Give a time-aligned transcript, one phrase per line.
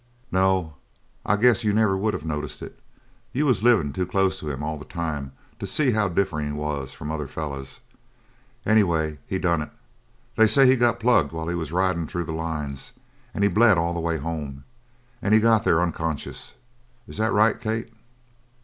[0.31, 0.77] "No,
[1.27, 2.79] I guess you never would have noticed it.
[3.33, 6.53] You was livin' too close to him all the time to see how different he
[6.57, 7.81] was from other fellers.
[8.65, 9.69] Anyway, he done it.
[10.37, 12.93] They say he got plugged while he was ridin' through the lines
[13.35, 14.63] and he bled all the way home,
[15.21, 16.55] and he got there unconscious.
[17.07, 17.93] Is that right, Kate?"